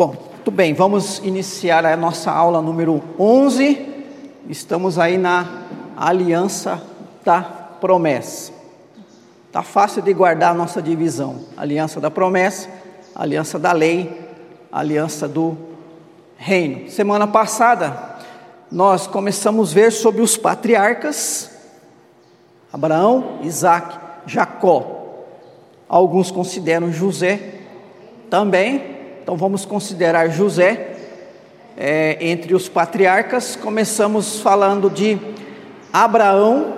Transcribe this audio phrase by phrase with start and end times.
[0.00, 3.86] Bom, tudo bem, vamos iniciar a nossa aula número 11.
[4.48, 6.82] Estamos aí na aliança
[7.22, 8.50] da promessa.
[9.52, 12.70] Tá fácil de guardar a nossa divisão: aliança da promessa,
[13.14, 14.26] aliança da lei,
[14.72, 15.54] aliança do
[16.38, 16.88] reino.
[16.90, 18.16] Semana passada
[18.72, 21.50] nós começamos a ver sobre os patriarcas
[22.72, 25.26] Abraão, Isaac, Jacó.
[25.86, 27.60] Alguns consideram José
[28.30, 28.99] também,
[29.30, 30.96] então vamos considerar José
[31.76, 33.54] é, entre os patriarcas.
[33.54, 35.16] Começamos falando de
[35.92, 36.74] Abraão,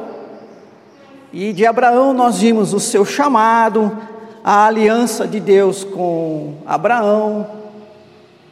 [1.33, 3.97] e de Abraão nós vimos o seu chamado,
[4.45, 7.47] a aliança de Deus com Abraão,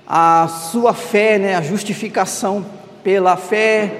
[0.09, 2.65] a sua fé, né, a justificação
[3.05, 3.93] pela fé,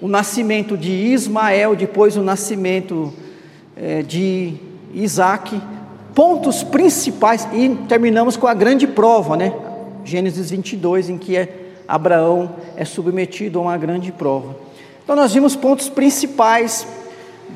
[0.00, 3.14] o nascimento de Ismael, depois o nascimento
[3.76, 4.54] é, de
[4.92, 5.62] Isaac,
[6.14, 9.54] pontos principais, e terminamos com a grande prova, né?
[10.04, 14.56] Gênesis 22, em que é, Abraão é submetido a uma grande prova.
[15.02, 16.86] Então, nós vimos pontos principais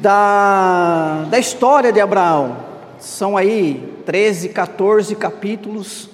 [0.01, 2.57] da, da história de Abraão.
[2.99, 6.09] São aí 13, 14 capítulos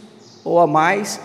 [0.44, 1.20] ou a mais,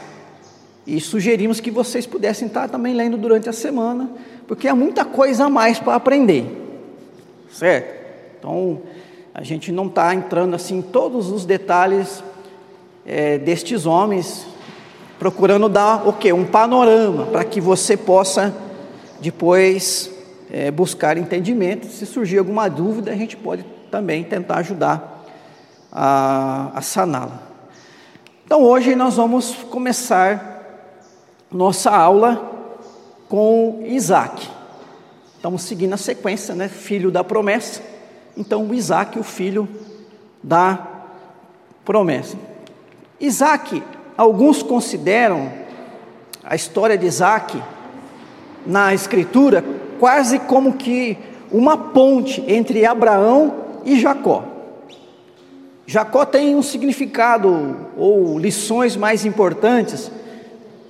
[0.85, 4.09] e sugerimos que vocês pudessem estar também lendo durante a semana,
[4.47, 6.45] porque há muita coisa a mais para aprender,
[7.51, 8.05] certo?
[8.37, 8.81] Então,
[9.37, 12.23] a gente não está entrando assim em todos os detalhes
[13.05, 14.47] é, destes homens,
[15.19, 16.31] procurando dar o quê?
[16.31, 18.55] Um panorama para que você possa
[19.19, 20.09] depois
[20.49, 21.85] é, buscar entendimento.
[21.87, 25.25] Se surgir alguma dúvida, a gente pode também tentar ajudar
[25.91, 27.43] a, a saná-la.
[28.45, 30.87] Então, hoje nós vamos começar
[31.51, 32.53] nossa aula
[33.27, 34.47] com Isaac.
[35.35, 36.69] Estamos seguindo a sequência, né?
[36.69, 37.94] Filho da promessa.
[38.37, 39.67] Então, Isaac, o filho
[40.43, 40.87] da
[41.83, 42.37] promessa.
[43.19, 43.81] Isaac,
[44.17, 45.51] alguns consideram
[46.43, 47.61] a história de Isaac
[48.65, 49.63] na Escritura
[49.99, 51.17] quase como que
[51.51, 53.53] uma ponte entre Abraão
[53.85, 54.43] e Jacó.
[55.87, 60.11] Jacó tem um significado ou lições mais importantes,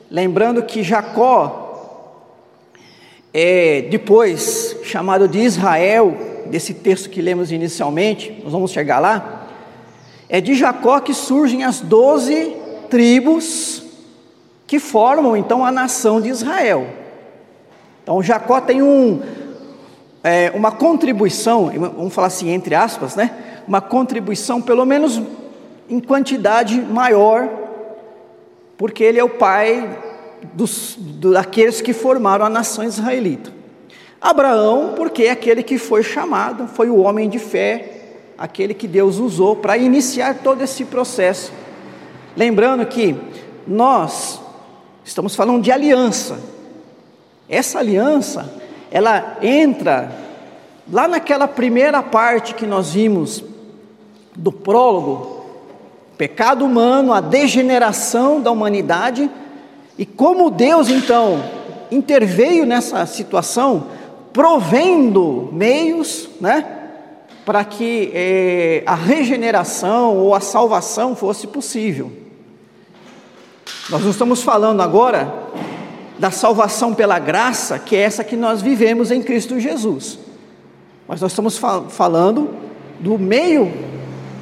[0.09, 1.62] lembrando que Jacó
[3.33, 9.47] é depois chamado de Israel, desse texto que lemos inicialmente, nós vamos chegar lá,
[10.28, 12.56] é de Jacó que surgem as doze
[12.89, 13.83] tribos
[14.67, 16.88] que formam então a nação de Israel.
[18.03, 19.22] Então Jacó tem um,
[20.23, 23.31] é, uma contribuição, vamos falar assim, entre aspas, né?
[23.67, 25.22] Uma contribuição, pelo menos
[25.89, 27.47] em quantidade maior,
[28.77, 29.97] porque ele é o pai
[30.53, 33.54] dos, daqueles que formaram a nação israelita.
[34.19, 37.91] Abraão, porque é aquele que foi chamado, foi o homem de fé,
[38.37, 41.51] aquele que Deus usou para iniciar todo esse processo.
[42.35, 43.15] Lembrando que
[43.67, 44.41] nós
[45.03, 46.39] estamos falando de aliança,
[47.47, 48.51] essa aliança,
[48.91, 50.11] ela entra
[50.91, 53.43] lá naquela primeira parte que nós vimos
[54.35, 55.45] do prólogo,
[56.17, 59.29] pecado humano, a degeneração da humanidade,
[59.97, 61.43] e como Deus então
[61.91, 63.87] interveio nessa situação,
[64.35, 66.66] provendo meios, né,
[67.46, 72.12] para que eh, a regeneração ou a salvação fosse possível.
[73.90, 75.34] Nós não estamos falando agora
[76.19, 80.19] da salvação pela graça, que é essa que nós vivemos em Cristo Jesus.
[81.07, 82.50] Mas nós estamos fal falando
[83.00, 83.72] do meio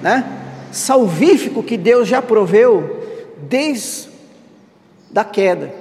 [0.01, 0.25] né,
[0.71, 3.05] salvífico que Deus já proveu
[3.47, 4.09] desde
[5.11, 5.71] da queda.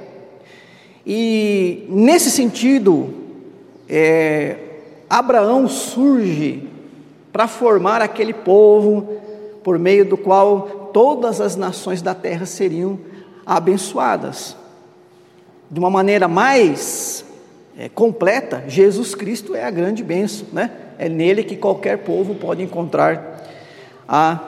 [1.07, 3.22] E nesse sentido,
[3.95, 4.57] é,
[5.09, 6.67] Abraão surge
[7.31, 9.17] para formar aquele povo
[9.63, 12.99] por meio do qual todas as nações da terra seriam
[13.45, 14.57] abençoadas
[15.71, 17.25] de uma maneira mais
[17.79, 20.71] é, completa, Jesus Cristo é a grande bênção, né?
[20.99, 23.43] É nele que qualquer povo pode encontrar
[24.07, 24.39] a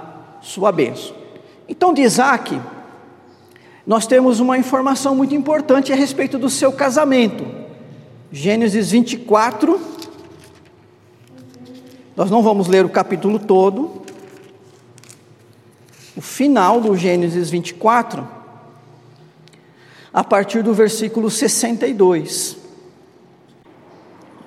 [0.42, 1.14] sua bênção.
[1.66, 2.60] Então, de Isaac,
[3.86, 7.63] nós temos uma informação muito importante a respeito do seu casamento.
[8.36, 9.80] Gênesis 24.
[12.16, 14.02] Nós não vamos ler o capítulo todo.
[16.16, 18.26] O final do Gênesis 24
[20.12, 22.56] a partir do versículo 62.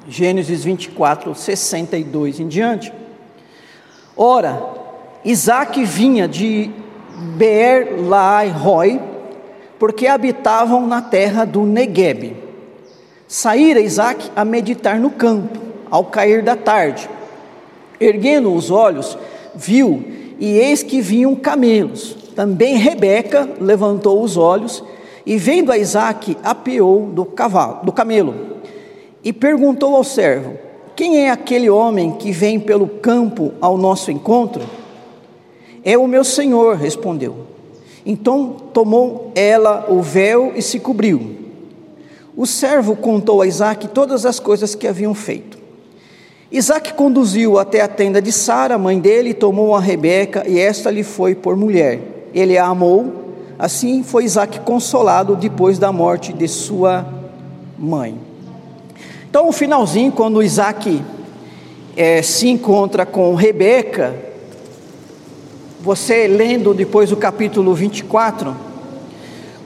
[0.05, 2.91] Gênesis 24, 62 em diante.
[4.17, 4.69] Ora,
[5.23, 6.69] Isaac vinha de
[7.37, 9.01] Beer Lai Roy,
[9.79, 12.46] porque habitavam na terra do Negueb.
[13.27, 15.59] Saíra Isaac a meditar no campo,
[15.91, 17.09] ao cair da tarde.
[17.99, 19.17] Erguendo os olhos,
[19.53, 20.01] viu,
[20.39, 24.83] e eis que vinham camelos Também Rebeca levantou os olhos
[25.25, 28.33] e, vendo a Isaac, apeou do cavalo, do camelo,
[29.21, 30.53] e perguntou ao servo:
[30.95, 34.63] Quem é aquele homem que vem pelo campo ao nosso encontro?
[35.83, 37.35] É o meu senhor, respondeu.
[38.05, 41.46] Então tomou ela o véu e se cobriu.
[42.37, 45.57] O servo contou a Isaac todas as coisas que haviam feito.
[46.49, 50.89] Isaac conduziu até a tenda de Sara, mãe dele, e tomou a Rebeca, e esta
[50.89, 56.47] lhe foi por mulher ele a amou, assim foi Isaac consolado depois da morte de
[56.47, 57.05] sua
[57.77, 58.15] mãe.
[59.29, 61.01] Então, o finalzinho, quando Isaac
[61.95, 64.15] é, se encontra com Rebeca,
[65.81, 68.55] você lendo depois o capítulo 24,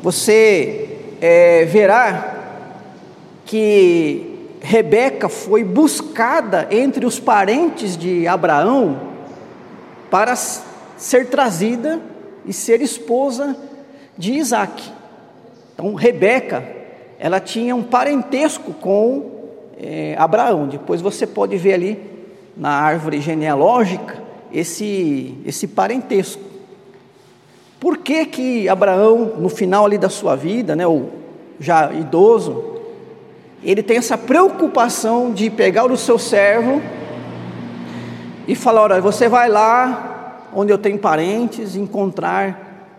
[0.01, 0.89] você
[1.19, 2.30] é, verá
[3.51, 8.97] que Rebeca foi buscada entre os parentes de Abraão
[10.09, 11.99] para ser trazida
[12.45, 13.57] e ser esposa
[14.17, 14.89] de Isaac.
[15.73, 16.63] Então, Rebeca,
[17.19, 19.31] ela tinha um parentesco com
[19.77, 20.69] é, Abraão.
[20.69, 21.99] Depois você pode ver ali
[22.55, 24.17] na árvore genealógica
[24.49, 26.41] esse, esse parentesco.
[27.81, 31.09] Por que que Abraão, no final ali da sua vida, né, o
[31.59, 32.70] já idoso,
[33.63, 36.81] ele tem essa preocupação de pegar o seu servo
[38.47, 42.89] e falar: olha, você vai lá onde eu tenho parentes, encontrar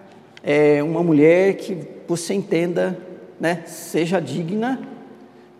[0.43, 1.77] é, uma mulher que
[2.07, 2.99] você entenda,
[3.39, 4.89] né, seja digna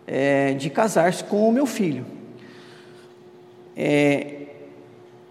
[0.07, 2.05] é, de casar-se com o meu filho.
[3.75, 4.47] É,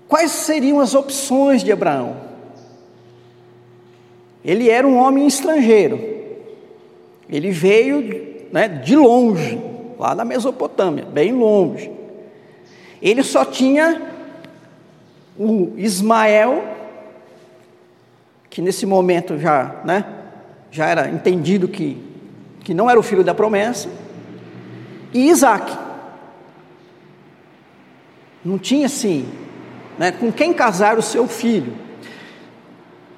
[0.08, 2.16] quais seriam as opções de Abraão?
[4.44, 6.00] Ele era um homem estrangeiro.
[7.28, 9.58] Ele veio né, de longe,
[9.99, 11.90] lá da Mesopotâmia, bem longe.
[13.00, 14.00] Ele só tinha
[15.38, 16.62] o Ismael,
[18.50, 20.04] que nesse momento já, né,
[20.70, 21.96] já era entendido que,
[22.60, 23.88] que não era o filho da promessa,
[25.14, 25.78] e Isaac.
[28.44, 29.26] Não tinha assim,
[29.98, 31.75] né, com quem casar o seu filho.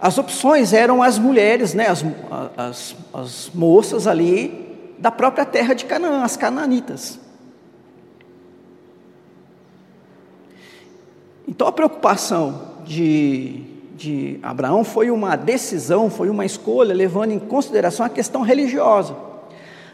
[0.00, 2.04] As opções eram as mulheres, né, as,
[2.56, 4.63] as, as moças ali
[4.98, 7.18] da própria terra de Canaã, as cananitas.
[11.46, 13.60] Então a preocupação de,
[13.96, 19.14] de Abraão foi uma decisão, foi uma escolha, levando em consideração a questão religiosa.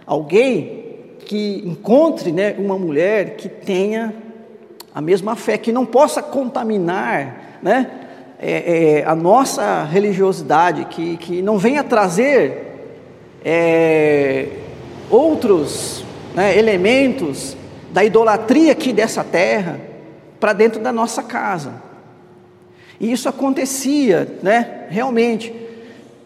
[0.06, 0.80] Alguém
[1.26, 4.14] que encontre né, uma mulher que tenha
[4.94, 7.90] a mesma fé, que não possa contaminar né,
[8.38, 12.70] é, é, a nossa religiosidade, que, que não venha trazer
[13.44, 14.48] é,
[15.10, 16.04] outros
[16.34, 17.56] né, elementos
[17.90, 19.80] da idolatria aqui dessa terra
[20.38, 21.82] para dentro da nossa casa.
[22.98, 24.86] E isso acontecia, né?
[24.88, 25.54] Realmente.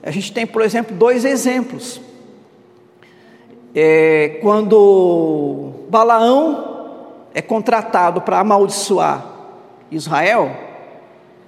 [0.02, 2.00] A gente tem, por exemplo, dois exemplos.
[3.74, 9.24] É, quando Balaão é contratado para amaldiçoar
[9.90, 10.50] Israel,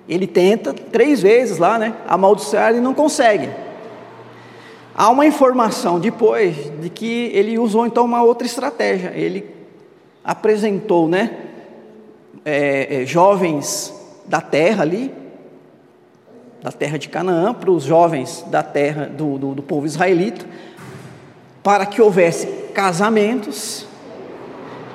[0.09, 1.95] ele tenta três vezes lá, né?
[2.07, 3.51] Amaldiçoar e não consegue.
[4.97, 9.13] Há uma informação depois de que ele usou então uma outra estratégia.
[9.15, 9.45] Ele
[10.25, 11.47] apresentou, né?
[12.47, 13.93] é, é, jovens
[14.25, 15.13] da terra ali,
[16.63, 20.47] da terra de Canaã, para os jovens da terra do, do, do povo israelita,
[21.61, 23.85] para que houvesse casamentos,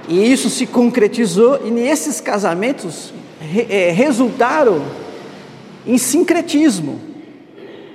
[0.07, 4.81] e isso se concretizou, e nesses casamentos re, é, resultaram
[5.85, 7.10] em sincretismo.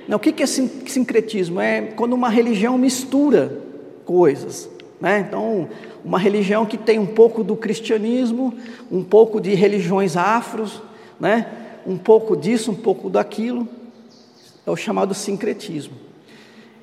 [0.07, 1.59] Não, o que é sincretismo?
[1.59, 3.61] É quando uma religião mistura
[4.05, 4.69] coisas.
[5.01, 5.25] Né?
[5.27, 5.67] Então,
[6.03, 8.53] uma religião que tem um pouco do cristianismo,
[8.91, 10.81] um pouco de religiões afros,
[11.19, 11.45] né?
[11.85, 13.67] um pouco disso, um pouco daquilo,
[14.65, 15.93] é o chamado sincretismo.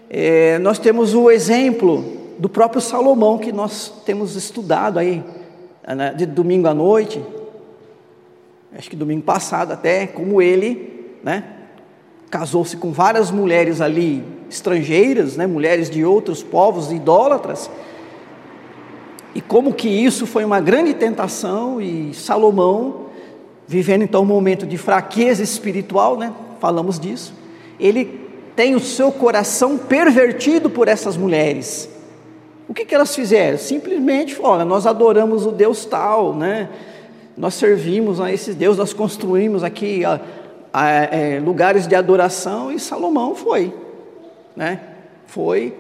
[0.09, 2.05] É, nós temos o exemplo
[2.39, 5.23] do próprio Salomão, que nós temos estudado aí,
[5.87, 7.23] né, de domingo à noite,
[8.77, 11.45] acho que domingo passado até, como ele, né,
[12.35, 17.71] casou-se com várias mulheres ali estrangeiras, né, mulheres de outros povos idólatras,
[19.37, 23.07] e como que isso foi uma grande tentação e Salomão,
[23.69, 26.33] vivendo então um momento de fraqueza espiritual, né?
[26.59, 27.33] Falamos disso.
[27.79, 28.21] Ele
[28.57, 31.89] tem o seu coração pervertido por essas mulheres.
[32.69, 33.59] O que, que elas fizeram?
[33.59, 36.69] Simplesmente, olha, nós adoramos o Deus tal, né?
[37.37, 40.21] Nós servimos a esse Deus, nós construímos aqui a,
[40.75, 43.73] é, lugares de adoração e Salomão foi,
[44.57, 44.81] né?
[45.27, 45.73] Foi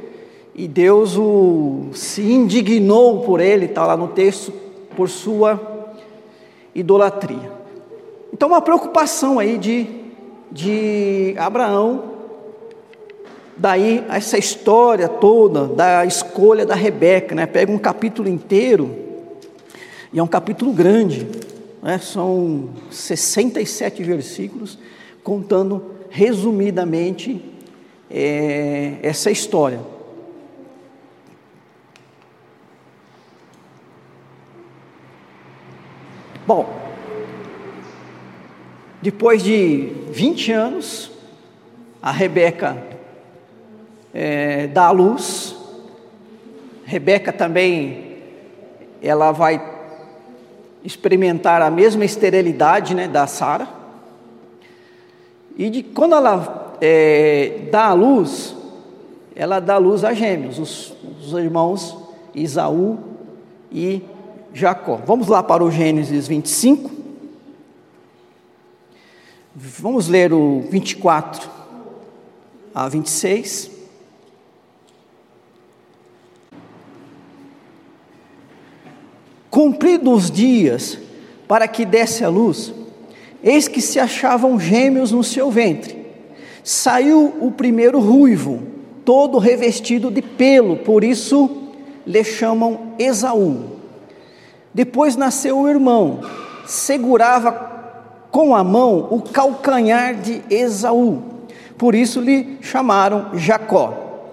[0.55, 4.53] e Deus o, se indignou por ele, está lá no texto,
[4.95, 5.61] por sua
[6.75, 7.53] idolatria.
[8.33, 9.87] Então, uma preocupação aí de,
[10.51, 12.15] de Abraão
[13.57, 17.47] daí essa história toda da escolha da Rebeca, né?
[17.47, 18.91] Pega um capítulo inteiro,
[20.13, 21.27] e é um capítulo grande,
[21.85, 21.99] né?
[21.99, 24.79] são 67 versículos,
[25.23, 27.45] contando resumidamente
[28.11, 29.81] é, essa história.
[36.47, 36.75] Bom,
[39.03, 41.11] depois de 20 anos,
[42.00, 42.83] a Rebeca
[44.12, 45.55] é, dá à luz.
[46.85, 48.19] Rebeca também,
[49.03, 49.74] ela vai
[50.85, 53.67] experimentar a mesma esterilidade né, da Sara.
[55.57, 58.55] E de, quando ela é, dá à luz,
[59.35, 61.97] ela dá à luz a gêmeos, os, os irmãos
[62.35, 62.99] Isaú
[63.73, 64.03] e
[64.53, 65.00] Jacó.
[65.07, 66.91] Vamos lá para o Gênesis 25.
[69.55, 71.49] Vamos ler o 24
[72.75, 73.74] a 26.
[79.55, 80.99] Cumpridos os dias
[81.47, 82.75] para que desse a luz,
[83.41, 85.97] eis que se achavam gêmeos no seu ventre.
[86.65, 88.65] Saiu o primeiro ruivo,
[89.05, 91.69] todo revestido de pelo, por isso
[92.05, 93.77] lhe chamam Esaú.
[94.75, 96.23] Depois nasceu o irmão,
[96.67, 97.53] segurava
[98.33, 101.23] com a mão o calcanhar de Esaú,
[101.79, 104.27] por isso lhe chamaram Jacó.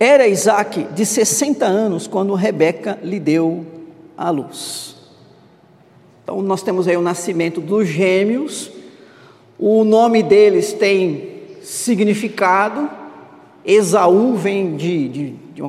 [0.00, 3.71] Era Isaac de 60 anos quando Rebeca lhe deu
[4.16, 4.96] a luz.
[6.22, 8.70] Então, nós temos aí o nascimento dos gêmeos,
[9.58, 12.88] o nome deles tem significado,
[13.64, 15.62] Esaú vem de, de, de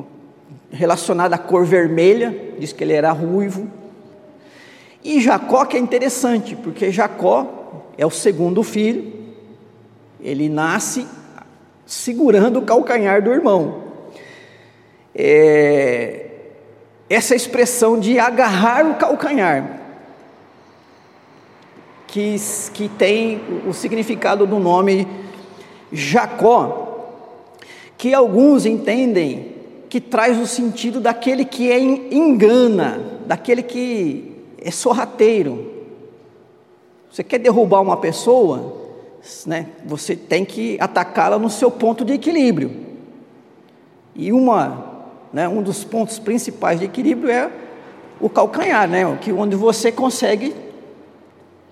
[0.70, 3.68] relacionado à cor vermelha, diz que ele era ruivo.
[5.02, 9.12] E Jacó, que é interessante, porque Jacó é o segundo filho,
[10.20, 11.06] ele nasce
[11.86, 13.84] segurando o calcanhar do irmão.
[15.14, 16.23] É,
[17.08, 19.80] essa expressão de agarrar o calcanhar,
[22.06, 22.36] que,
[22.72, 25.06] que tem o significado do nome
[25.92, 26.84] Jacó,
[27.96, 29.54] que alguns entendem
[29.88, 35.72] que traz o sentido daquele que é engana, daquele que é sorrateiro.
[37.10, 38.76] Você quer derrubar uma pessoa,
[39.46, 42.72] né, você tem que atacá-la no seu ponto de equilíbrio.
[44.14, 44.93] E uma,
[45.34, 47.50] né, um dos pontos principais de equilíbrio é
[48.20, 50.54] o calcanhar, né, que onde você consegue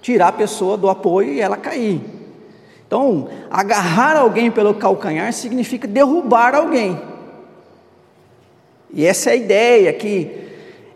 [0.02, 2.00] tirar a pessoa do apoio e ela cair.
[2.84, 7.00] Então, agarrar alguém pelo calcanhar significa derrubar alguém.
[8.92, 10.30] E essa é a ideia que,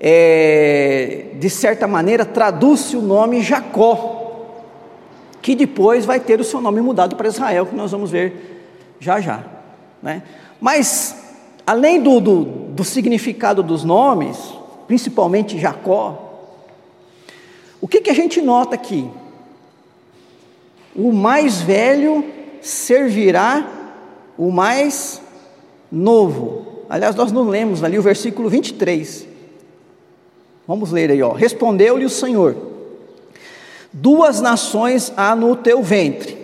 [0.00, 4.50] é, de certa maneira, traduz o nome Jacó,
[5.40, 8.66] que depois vai ter o seu nome mudado para Israel, que nós vamos ver
[8.98, 9.44] já já.
[10.02, 10.22] Né?
[10.60, 11.25] Mas,
[11.66, 14.38] além do, do, do significado dos nomes,
[14.86, 16.22] principalmente Jacó,
[17.80, 19.10] o que, que a gente nota aqui?
[20.94, 22.24] O mais velho
[22.62, 23.68] servirá
[24.38, 25.20] o mais
[25.90, 26.84] novo.
[26.88, 29.26] Aliás, nós não lemos ali o versículo 23.
[30.66, 31.32] Vamos ler aí, ó.
[31.32, 32.56] Respondeu-lhe o Senhor:
[33.92, 36.36] Duas nações há no teu ventre,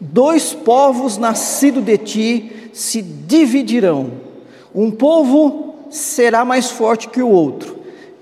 [0.00, 4.21] dois povos nascidos de ti se dividirão.
[4.74, 7.76] Um povo será mais forte que o outro,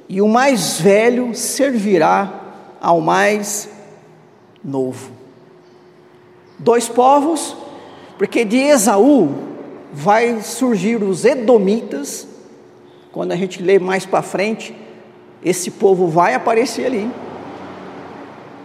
[0.08, 2.40] e o mais velho servirá
[2.80, 3.68] ao mais
[4.62, 5.12] novo.
[6.58, 7.56] Dois povos,
[8.18, 9.34] porque de Esaú
[9.92, 12.26] vai surgir os Edomitas.
[13.12, 14.74] Quando a gente lê mais para frente,
[15.44, 17.10] esse povo vai aparecer ali.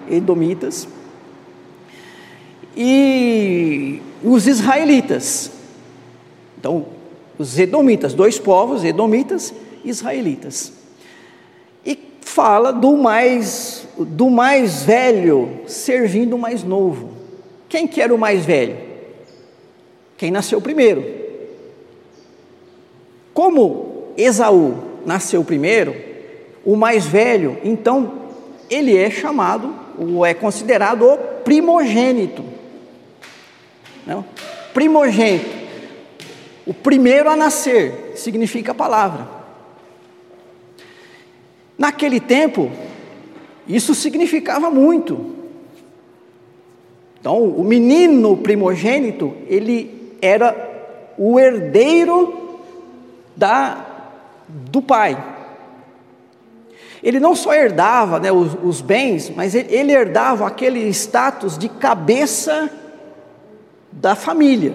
[0.10, 0.88] Edomitas.
[2.76, 5.52] E os israelitas.
[6.58, 6.86] Então,
[7.38, 10.72] os edomitas, dois povos, edomitas e israelitas.
[11.86, 17.12] E fala do mais do mais velho servindo o mais novo.
[17.70, 18.78] Quem que era o mais velho?
[20.18, 21.06] Quem nasceu primeiro.
[23.34, 24.76] Como Esaú
[25.06, 25.96] nasceu primeiro,
[26.64, 28.14] o mais velho, então
[28.70, 32.44] ele é chamado, ou é considerado o primogênito.
[34.06, 34.26] Não?
[34.74, 35.65] Primogênito.
[36.66, 39.28] O primeiro a nascer significa a palavra.
[41.78, 42.72] Naquele tempo,
[43.68, 45.36] isso significava muito.
[47.20, 50.56] Então, o menino primogênito, ele era
[51.18, 52.62] o herdeiro
[53.36, 53.86] da,
[54.48, 55.34] do pai.
[57.04, 61.70] Ele não só herdava né, os, os, bens, mas ele, ele herdava aquele status de
[61.70, 62.70] cabeça
[63.92, 64.74] da família.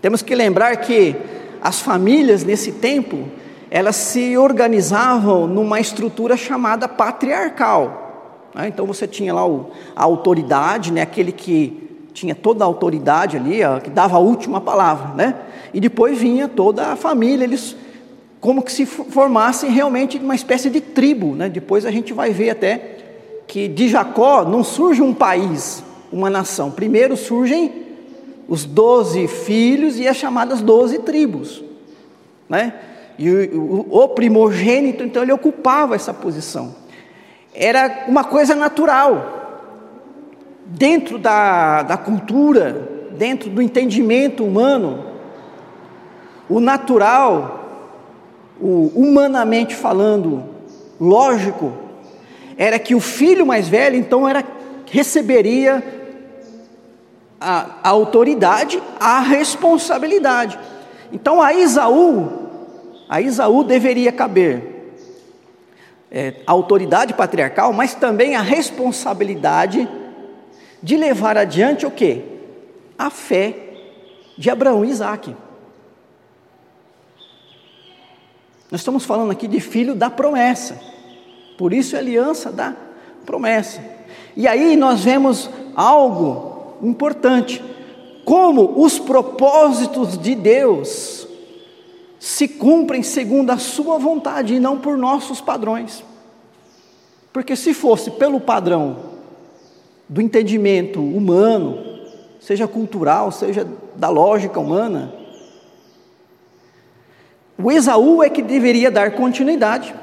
[0.00, 1.16] Temos que lembrar que
[1.60, 3.28] as famílias nesse tempo,
[3.70, 8.48] elas se organizavam numa estrutura chamada patriarcal.
[8.54, 8.68] Né?
[8.68, 11.02] Então você tinha lá o, a autoridade, né?
[11.02, 15.34] aquele que tinha toda a autoridade ali, ó, que dava a última palavra, né?
[15.74, 17.76] E depois vinha toda a família, eles
[18.40, 21.50] como que se formassem realmente uma espécie de tribo, né?
[21.50, 22.96] Depois a gente vai ver até
[23.46, 26.70] que de Jacó não surge um país, uma nação.
[26.70, 27.85] Primeiro surgem
[28.48, 31.62] os doze filhos e as chamadas doze tribos,
[32.48, 32.74] né?
[33.18, 36.74] E o, o, o primogênito, então, ele ocupava essa posição.
[37.54, 39.36] Era uma coisa natural,
[40.66, 45.06] dentro da, da cultura, dentro do entendimento humano,
[46.48, 47.64] o natural,
[48.60, 50.44] o humanamente falando,
[51.00, 51.72] lógico,
[52.56, 54.44] era que o filho mais velho então era
[54.86, 55.82] receberia
[57.40, 60.58] a, a autoridade, a responsabilidade.
[61.12, 62.28] Então a Isaú,
[63.08, 64.76] a Isaú deveria caber
[66.10, 69.88] é, a autoridade patriarcal, mas também a responsabilidade
[70.82, 72.24] de levar adiante o que?
[72.98, 73.54] A fé
[74.36, 75.34] de Abraão e Isaac.
[78.70, 80.80] Nós estamos falando aqui de filho da promessa,
[81.56, 82.74] por isso é aliança da
[83.24, 83.82] promessa.
[84.36, 87.62] E aí nós vemos algo importante,
[88.24, 91.26] como os propósitos de Deus
[92.18, 96.04] se cumprem segundo a sua vontade e não por nossos padrões.
[97.32, 98.96] Porque se fosse pelo padrão
[100.08, 101.78] do entendimento humano,
[102.40, 105.12] seja cultural, seja da lógica humana,
[107.58, 109.94] o Esaú é que deveria dar continuidade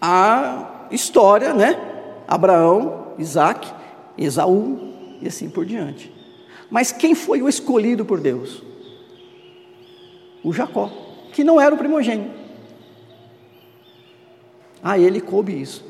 [0.00, 1.78] à história, né?
[2.28, 3.72] Abraão, Isaac,
[4.16, 4.78] Esaú
[5.20, 6.12] e assim por diante.
[6.70, 8.62] Mas quem foi o escolhido por Deus?
[10.42, 10.90] O Jacó,
[11.32, 12.34] que não era o primogênito.
[14.82, 15.84] A ele coube isso.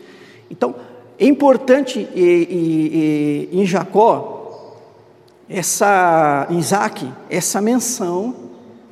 [0.51, 0.75] Então,
[1.19, 4.77] é importante e, e, e, em Jacó,
[5.49, 8.35] essa, em Isaac, essa menção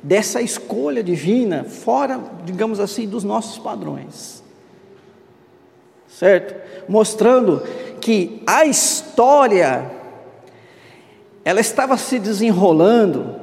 [0.01, 4.43] dessa escolha divina, fora, digamos assim, dos nossos padrões.
[6.07, 6.55] Certo?
[6.89, 7.63] Mostrando
[8.03, 9.89] que a história,
[11.45, 13.33] ela estava se desenrolando,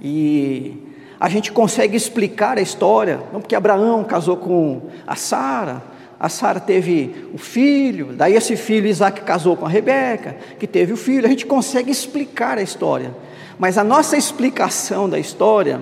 [0.00, 0.76] e
[1.18, 5.82] a gente consegue explicar a história, não porque Abraão casou com a Sara,
[6.18, 10.92] a Sara teve o filho, daí esse filho Isaac casou com a Rebeca, que teve
[10.92, 11.26] o filho.
[11.26, 13.12] A gente consegue explicar a história,
[13.58, 15.80] mas a nossa explicação da história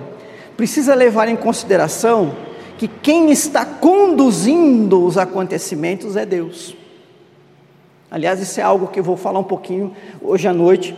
[0.57, 2.35] precisa levar em consideração
[2.79, 6.80] que quem está conduzindo os acontecimentos é Deus.
[8.11, 10.93] Aliás, isso é algo que eu vou falar um pouquinho hoje à noite,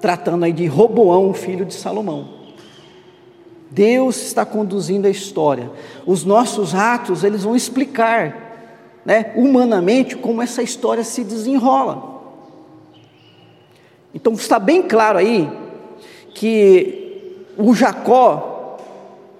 [0.00, 2.40] tratando aí de Roboão, filho de Salomão.
[3.70, 5.70] Deus está conduzindo a história.
[6.06, 12.22] Os nossos atos, eles vão explicar, né, humanamente, como essa história se desenrola.
[14.14, 15.46] Então está bem claro aí
[16.34, 18.78] que o Jacó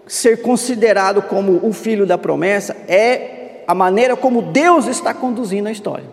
[0.06, 3.39] ser considerado como o filho da promessa é
[3.70, 6.06] a maneira como Deus está conduzindo a história.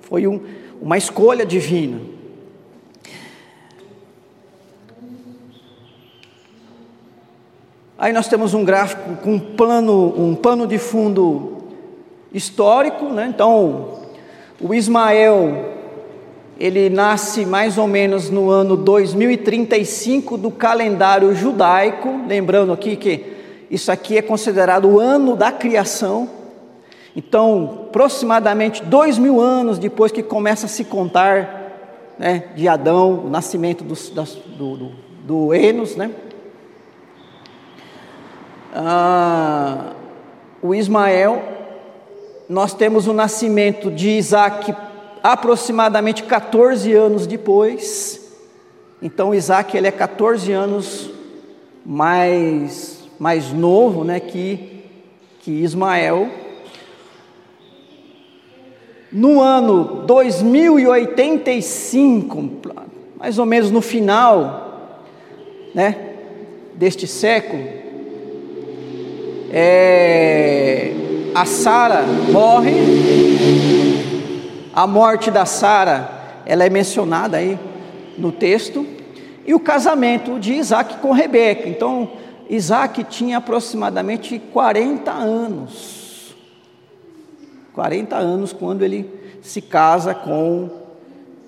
[0.00, 0.40] Foi um,
[0.82, 2.00] uma escolha divina.
[7.96, 11.58] Aí nós temos um gráfico com um plano, um pano de fundo
[12.32, 13.32] histórico, né?
[13.32, 14.00] Então,
[14.60, 15.76] o Ismael
[16.58, 23.32] ele nasce mais ou menos no ano 2035 do calendário judaico, lembrando aqui que
[23.70, 26.42] isso aqui é considerado o ano da criação.
[27.16, 31.62] Então, aproximadamente dois mil anos depois que começa a se contar
[32.18, 34.92] né, de Adão, o nascimento das, do, do,
[35.24, 36.10] do Enos, né?
[38.74, 39.92] ah,
[40.60, 41.42] o Ismael,
[42.48, 44.74] nós temos o nascimento de Isaac
[45.22, 48.20] aproximadamente 14 anos depois.
[49.00, 51.10] Então Isaac ele é 14 anos
[51.86, 54.84] mais, mais novo né, que,
[55.40, 56.28] que Ismael.
[59.14, 62.50] No ano 2085,
[63.16, 65.00] mais ou menos no final
[65.72, 66.14] né,
[66.74, 67.62] deste século,
[69.52, 70.90] é,
[71.32, 72.72] a Sara morre,
[74.74, 77.56] a morte da Sara, ela é mencionada aí
[78.18, 78.84] no texto,
[79.46, 81.68] e o casamento de Isaac com Rebeca.
[81.68, 82.10] Então,
[82.50, 86.03] Isaac tinha aproximadamente 40 anos.
[87.74, 89.10] 40 anos quando ele
[89.42, 90.70] se casa com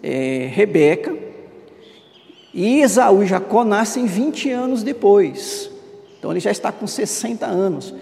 [0.02, 1.14] é, Rebeca.
[2.52, 5.70] E Esaú e Jacó nascem 20 anos depois.
[6.18, 7.94] Então ele já está com 60 anos.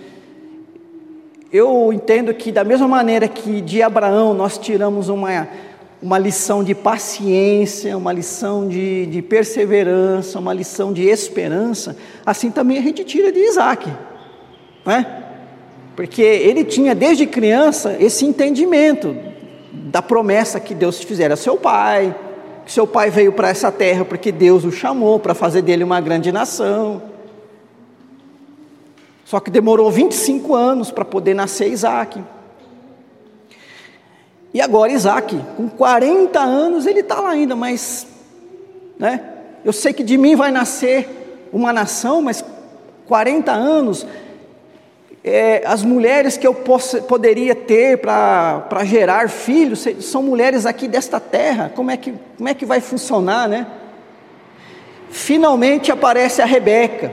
[1.53, 5.49] Eu entendo que, da mesma maneira que de Abraão nós tiramos uma,
[6.03, 12.79] uma lição de paciência, uma lição de, de perseverança, uma lição de esperança, assim também
[12.79, 13.93] a gente tira de Isaac,
[14.85, 15.24] né?
[15.97, 19.17] Porque ele tinha desde criança esse entendimento
[19.73, 22.15] da promessa que Deus fizera a seu pai,
[22.65, 26.01] que seu pai veio para essa terra porque Deus o chamou para fazer dele uma
[26.01, 27.03] grande nação.
[29.25, 32.23] Só que demorou 25 anos para poder nascer Isaac.
[34.53, 38.07] E agora Isaac, com 40 anos, ele está lá ainda, mas
[38.99, 39.21] né,
[39.65, 42.45] eu sei que de mim vai nascer uma nação, mas
[43.07, 44.07] 40 anos,
[45.27, 51.19] é, as mulheres que eu posso, poderia ter para gerar filhos são mulheres aqui desta
[51.19, 51.73] terra.
[51.75, 53.67] Como é, que, como é que vai funcionar, né?
[55.09, 57.11] Finalmente aparece a Rebeca,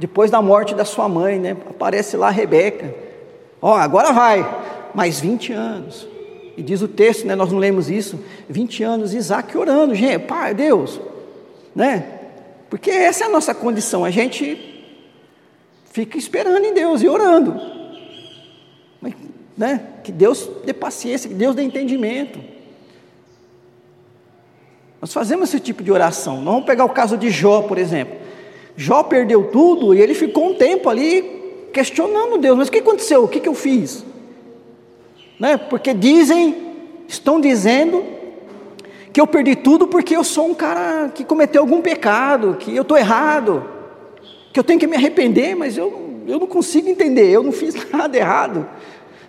[0.00, 1.56] depois da morte da sua mãe, né?
[1.70, 2.92] Aparece lá a Rebeca.
[3.62, 4.44] Ó, agora vai,
[4.92, 6.08] mais 20 anos.
[6.56, 7.36] E diz o texto, né?
[7.36, 8.18] Nós não lemos isso.
[8.48, 11.00] 20 anos, Isaac orando, gente, Pai, Deus,
[11.72, 12.04] né?
[12.68, 14.73] Porque essa é a nossa condição, a gente
[15.94, 17.54] fica esperando em Deus e orando.
[19.56, 19.80] Né?
[20.02, 22.40] Que Deus dê paciência, que Deus dê entendimento.
[25.00, 26.38] Nós fazemos esse tipo de oração.
[26.38, 28.16] Nós vamos pegar o caso de Jó, por exemplo.
[28.76, 33.22] Jó perdeu tudo e ele ficou um tempo ali questionando Deus: mas o que aconteceu?
[33.22, 34.04] O que, que eu fiz?
[35.38, 35.56] Né?
[35.56, 36.72] Porque dizem,
[37.06, 38.04] estão dizendo
[39.12, 42.82] que eu perdi tudo porque eu sou um cara que cometeu algum pecado, que eu
[42.82, 43.73] estou errado
[44.54, 47.74] que eu tenho que me arrepender, mas eu, eu não consigo entender, eu não fiz
[47.90, 48.64] nada errado.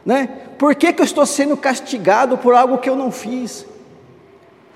[0.05, 0.29] Né?
[0.55, 3.65] Por que, que eu estou sendo castigado por algo que eu não fiz?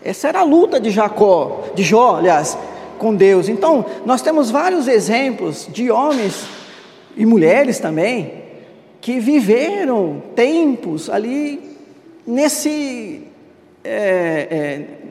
[0.04, 2.58] Essa era a luta de Jacó, de Jó, aliás,
[2.98, 3.48] com Deus.
[3.48, 6.48] Então, nós temos vários exemplos de homens
[7.16, 8.44] e mulheres também
[9.00, 11.78] que viveram tempos ali
[12.26, 13.22] nesse
[13.84, 14.48] é,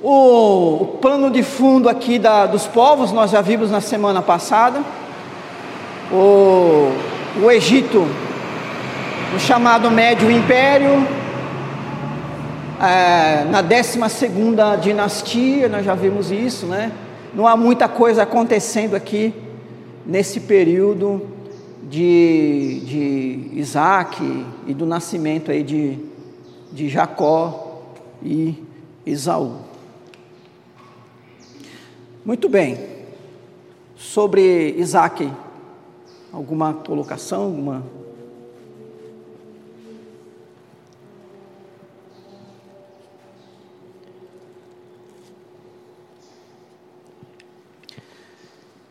[0.00, 4.84] O, o plano de fundo aqui da, dos povos nós já vimos na semana passada.
[6.12, 6.92] O,
[7.42, 8.06] o Egito,
[9.34, 11.04] o chamado Médio Império,
[12.80, 13.98] é, na 12
[14.80, 16.92] dinastia, nós já vimos isso, né?
[17.34, 19.34] Não há muita coisa acontecendo aqui
[20.06, 21.31] nesse período
[21.92, 24.18] de, de Isaac
[24.66, 25.98] e do nascimento aí de,
[26.72, 27.82] de Jacó
[28.22, 28.56] e
[29.04, 29.58] Esaú.
[32.24, 32.78] Muito bem.
[33.94, 35.30] Sobre Isaac,
[36.32, 37.84] alguma colocação, alguma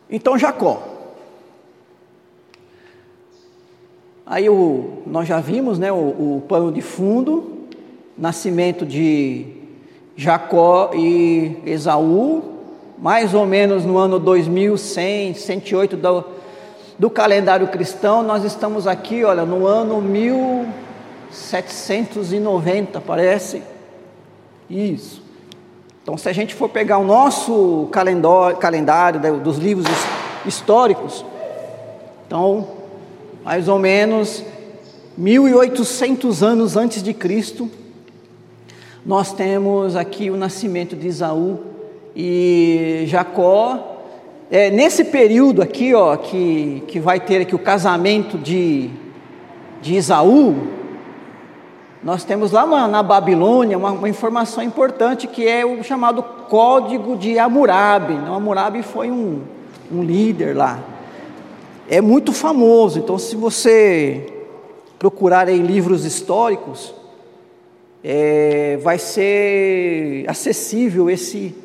[0.07, 0.90] Então Jacó,
[4.31, 7.67] Aí o, nós já vimos né, o, o pano de fundo,
[8.17, 9.45] nascimento de
[10.15, 12.41] Jacó e Esaú,
[12.97, 16.23] mais ou menos no ano 2100, 108 do,
[16.97, 23.61] do calendário cristão, nós estamos aqui, olha, no ano 1790, parece.
[24.69, 25.21] Isso.
[26.01, 29.93] Então, se a gente for pegar o nosso calendário, calendário dos livros
[30.45, 31.25] históricos,
[32.25, 32.79] então
[33.43, 34.43] mais ou menos
[35.17, 37.69] 1800 anos antes de Cristo,
[39.05, 41.59] nós temos aqui o nascimento de Isaú
[42.15, 43.97] e Jacó.
[44.49, 48.89] É, nesse período aqui, ó, que, que vai ter aqui o casamento de,
[49.81, 50.67] de Isaú,
[52.03, 57.15] nós temos lá na, na Babilônia uma, uma, informação importante que é o chamado Código
[57.15, 58.13] de Hammurabi.
[58.13, 59.41] Então, Hammurabi foi um,
[59.91, 60.90] um líder lá
[61.89, 62.99] é muito famoso.
[62.99, 64.25] Então, se você
[64.97, 66.93] procurar em livros históricos,
[68.03, 71.55] é, vai ser acessível esse.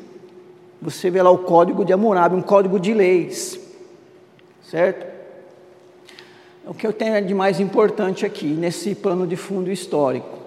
[0.81, 3.59] Você vê lá o código de Hammurabi, um código de leis.
[4.63, 5.05] certo?
[6.65, 10.37] O que eu tenho de mais importante aqui, nesse pano de fundo histórico.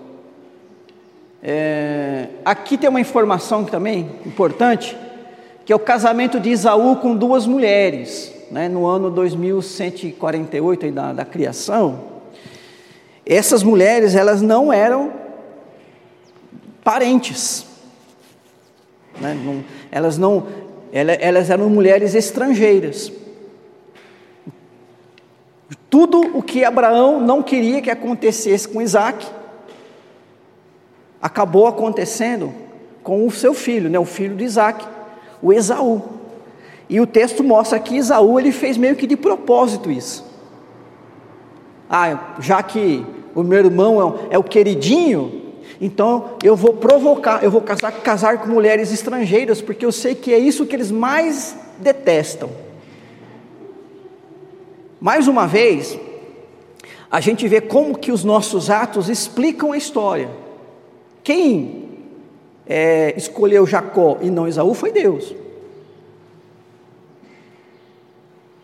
[1.42, 4.96] É, aqui tem uma informação também importante,
[5.64, 11.12] que é o casamento de Isaú com duas mulheres, né, no ano 2148 aí da,
[11.12, 12.00] da criação.
[13.24, 15.12] Essas mulheres, elas não eram
[16.82, 17.64] parentes,
[19.20, 20.46] né, não, elas não,
[20.92, 23.12] elas eram mulheres estrangeiras.
[25.88, 29.26] Tudo o que Abraão não queria que acontecesse com Isaac,
[31.22, 32.52] acabou acontecendo
[33.02, 34.86] com o seu filho, né, o filho de Isaac,
[35.40, 36.19] o Esaú.
[36.90, 40.28] E o texto mostra que Esaú ele fez meio que de propósito isso.
[41.88, 45.40] Ah, já que o meu irmão é o queridinho,
[45.80, 50.34] então eu vou provocar, eu vou casar, casar com mulheres estrangeiras, porque eu sei que
[50.34, 52.50] é isso que eles mais detestam.
[55.00, 55.96] Mais uma vez,
[57.08, 60.28] a gente vê como que os nossos atos explicam a história.
[61.22, 61.88] Quem
[62.66, 65.36] é, escolheu Jacó e não Esaú foi Deus.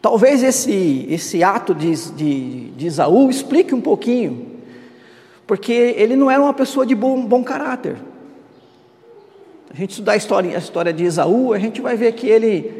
[0.06, 4.46] Talvez esse, esse ato de, de, de Esaú explique um pouquinho,
[5.48, 7.96] porque ele não era uma pessoa de bom, bom caráter.
[9.68, 12.72] A gente estudar a história, a história de Esaú, a gente vai ver que ele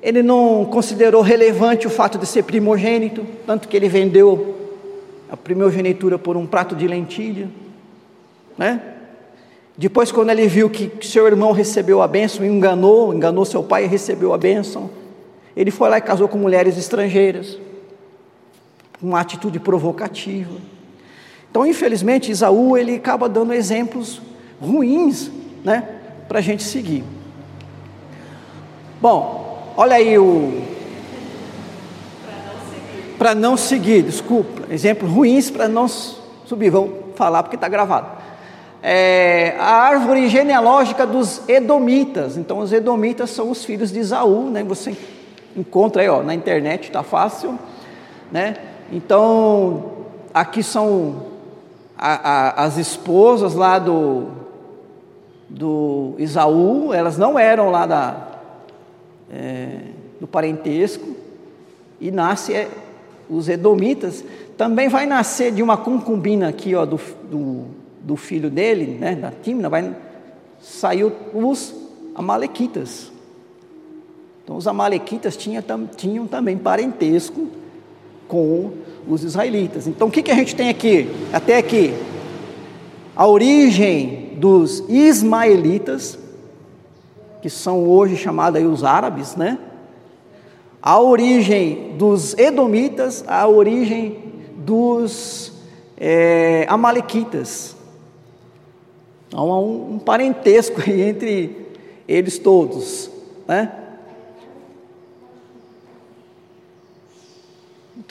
[0.00, 4.54] ele não considerou relevante o fato de ser primogênito, tanto que ele vendeu
[5.28, 7.48] a primogenitura por um prato de lentilha,
[8.56, 8.80] né?
[9.76, 13.88] Depois, quando ele viu que seu irmão recebeu a bênção, enganou, enganou seu pai e
[13.88, 14.88] recebeu a bênção,
[15.58, 17.58] ele foi lá e casou com mulheres estrangeiras,
[19.02, 20.56] uma atitude provocativa.
[21.50, 24.22] Então, infelizmente, Isaú ele acaba dando exemplos
[24.60, 25.30] ruins,
[25.62, 25.86] né,
[26.28, 27.04] para a gente seguir.
[29.00, 29.48] Bom,
[29.80, 30.60] Olha aí o.
[33.16, 34.62] Para não seguir, desculpa.
[34.74, 36.68] Exemplos ruins para não subir.
[36.68, 38.08] Vamos falar porque está gravado.
[38.82, 42.36] É, a árvore genealógica dos Edomitas.
[42.36, 44.64] Então, os Edomitas são os filhos de Isaú, né?
[44.64, 44.96] Você
[45.58, 47.58] encontra aí ó, na internet, está fácil.
[48.30, 48.56] Né?
[48.92, 49.92] Então,
[50.32, 51.26] aqui são
[51.96, 52.14] a,
[52.60, 54.28] a, as esposas lá do,
[55.48, 58.28] do Isaú, elas não eram lá da,
[59.32, 59.80] é,
[60.20, 61.16] do parentesco,
[62.00, 62.68] e nasce é,
[63.28, 64.24] os Edomitas,
[64.56, 67.64] também vai nascer de uma concubina aqui, ó, do, do,
[68.00, 69.94] do filho dele, né, da Timna, vai
[70.60, 71.74] saiu os
[72.14, 73.12] Amalequitas.
[74.48, 75.62] Então, os Amalequitas tinham,
[75.94, 77.48] tinham também parentesco
[78.26, 78.70] com
[79.06, 79.86] os israelitas.
[79.86, 81.06] Então, o que, que a gente tem aqui?
[81.30, 81.92] Até aqui,
[83.14, 86.18] a origem dos ismaelitas,
[87.42, 89.58] que são hoje chamados os árabes, né?
[90.80, 94.16] A origem dos edomitas, a origem
[94.56, 95.52] dos
[95.94, 97.76] é, amalequitas.
[99.28, 101.66] Então, há um, um parentesco entre
[102.08, 103.10] eles todos,
[103.46, 103.84] né?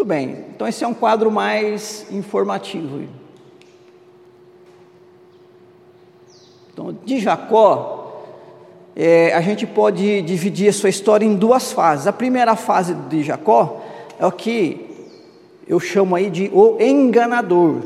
[0.08, 3.04] Bem, então esse é um quadro mais informativo.
[6.72, 8.24] Então, de Jacó,
[8.96, 12.08] é, a gente pode dividir a sua história em duas fases.
[12.08, 13.82] A primeira fase de Jacó
[14.18, 14.88] é o que
[15.68, 17.82] eu chamo aí de o enganador,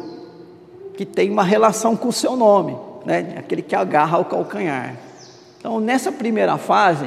[0.96, 3.36] que tem uma relação com o seu nome, né?
[3.38, 4.96] aquele que agarra o calcanhar.
[5.58, 7.06] Então, nessa primeira fase,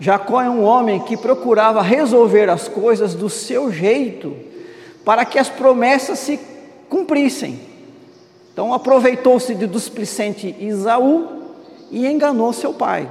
[0.00, 4.36] Jacó é um homem que procurava resolver as coisas do seu jeito,
[5.04, 6.38] para que as promessas se
[6.88, 7.60] cumprissem.
[8.52, 11.28] Então, aproveitou-se do displicente Isaú
[11.90, 13.10] e enganou seu pai.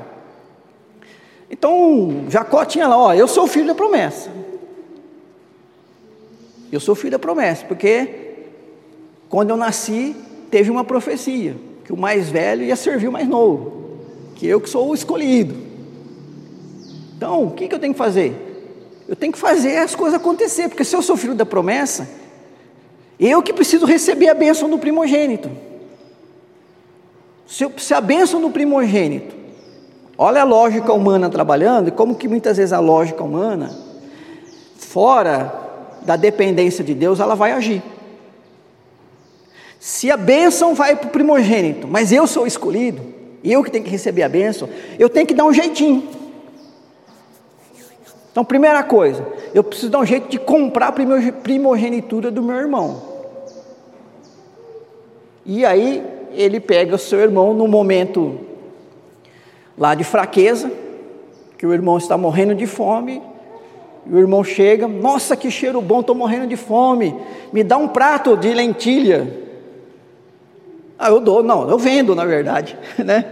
[1.50, 4.30] Então, Jacó tinha lá, ó, eu sou filho da promessa.
[6.72, 8.36] Eu sou filho da promessa, porque
[9.30, 10.16] quando eu nasci,
[10.52, 14.00] teve uma profecia, que o mais velho ia servir o mais novo,
[14.36, 15.67] que eu que sou o escolhido.
[17.18, 19.04] Então, o que, eu tenho que fazer?
[19.10, 22.08] Eu tenho que fazer as coisas acontecer, porque se eu sou filho da promessa,
[23.20, 25.52] eu que preciso receber a bênção do primogênito.
[27.46, 29.38] Se, eu, se a bênção do primogênito
[30.18, 33.78] Olha a lógica humana trabalhando e como que muitas vezes a lógica humana,
[34.76, 35.54] fora
[36.02, 37.84] da dependência de Deus, ela vai agir.
[39.80, 43.00] Se a bênção vai para o primogênito, mas eu sou escolhido,
[43.44, 46.10] eu que tenho que receber a bênção, eu tenho que dar um jeitinho.
[48.38, 53.02] Então, primeira coisa, eu preciso dar um jeito de comprar a primogenitura do meu irmão.
[55.44, 58.40] E aí, ele pega o seu irmão no momento
[59.76, 60.72] lá de fraqueza,
[61.58, 63.24] que o irmão está morrendo de fome,
[64.06, 67.20] E o irmão chega, nossa, que cheiro bom, estou morrendo de fome,
[67.52, 69.36] me dá um prato de lentilha.
[71.00, 73.26] Ah, eu dou, não, eu vendo, na verdade, né?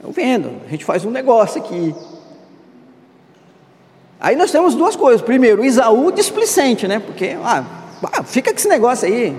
[0.00, 1.92] Eu vendo, a gente faz um negócio aqui.
[4.20, 5.22] Aí nós temos duas coisas.
[5.22, 6.98] Primeiro, Isaú displicente, né?
[6.98, 7.64] Porque, ah,
[8.24, 9.36] fica com esse negócio aí.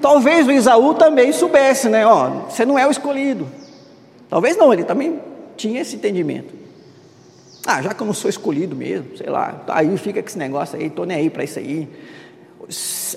[0.00, 2.06] Talvez o Isaú também soubesse, né?
[2.06, 3.48] Ó, você não é o escolhido.
[4.28, 5.20] Talvez não, ele também
[5.56, 6.54] tinha esse entendimento.
[7.66, 10.78] Ah, já que eu não sou escolhido mesmo, sei lá, aí fica com esse negócio
[10.78, 11.88] aí, estou nem aí para isso aí.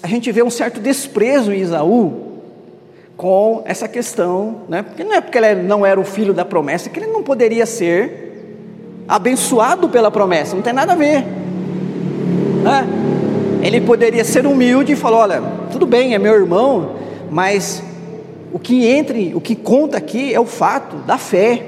[0.02, 2.32] A gente vê um certo desprezo em Isaú
[3.16, 4.82] com essa questão, né?
[4.82, 7.66] Porque não é porque ele não era o filho da promessa que ele não poderia
[7.66, 8.31] ser
[9.12, 11.26] abençoado pela promessa, não tem nada a ver.
[12.64, 12.88] Né?
[13.62, 16.96] Ele poderia ser humilde e falar: olha, tudo bem, é meu irmão,
[17.30, 17.84] mas
[18.54, 21.68] o que entre, o que conta aqui é o fato da fé.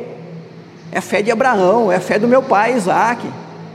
[0.90, 3.28] É a fé de Abraão, é a fé do meu pai Isaac.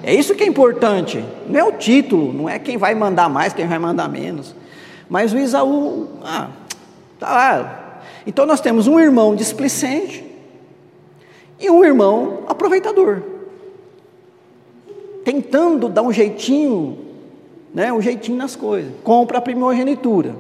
[0.03, 1.23] É isso que é importante.
[1.47, 4.55] Não é o título, não é quem vai mandar mais, quem vai mandar menos.
[5.11, 6.49] Mas o Isaú, ah,
[7.19, 8.01] tá lá.
[8.27, 10.25] Então nós temos um irmão displicente
[11.59, 13.38] e um irmão aproveitador.
[15.29, 16.97] Tentando dar um jeitinho,
[17.75, 18.91] né, um jeitinho nas coisas.
[19.05, 20.35] Compra a primogenitura.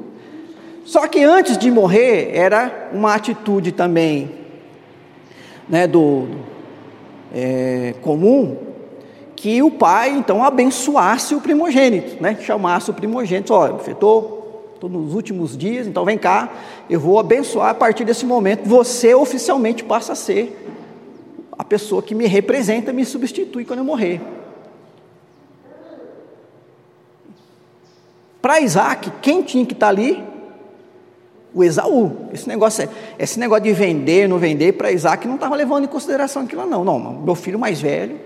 [0.82, 4.30] Só que antes de morrer, era uma atitude também
[5.68, 6.26] né, do,
[7.34, 8.56] é, comum
[9.36, 15.54] que o pai então abençoasse o primogênito, né, chamasse o primogênito, olha, estou nos últimos
[15.54, 16.50] dias, então vem cá,
[16.88, 20.64] eu vou abençoar a partir desse momento, você oficialmente passa a ser
[21.58, 24.37] a pessoa que me representa, me substitui quando eu morrer.
[28.40, 30.24] Para Isaac, quem tinha que estar ali?
[31.54, 32.28] o Esaú.
[32.32, 36.42] Esse negócio, esse negócio de vender, não vender, para Isaac não estava levando em consideração
[36.42, 36.84] aquilo, não.
[36.84, 38.20] Não, meu filho mais velho,